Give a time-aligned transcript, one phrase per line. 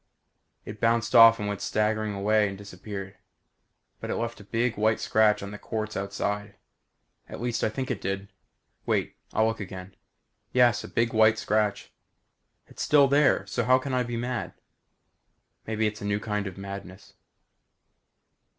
[0.65, 3.17] It bounced off and went staggering away and disappeared.
[3.99, 6.55] But it left a big white scratch on the quartz outside.
[7.29, 8.33] At least I think it did.
[8.87, 9.15] Wait.
[9.31, 9.95] I'll look again.
[10.53, 10.83] Yes.
[10.83, 11.93] A big white scratch.
[12.65, 13.45] It's still there.
[13.45, 14.53] So how can I be mad?
[15.67, 17.13] Maybe it's a new kind of madness....